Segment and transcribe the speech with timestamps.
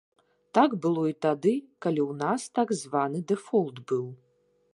[0.57, 1.53] Так было і тады,
[1.87, 4.05] калі ў нас так званы дэфолт быў.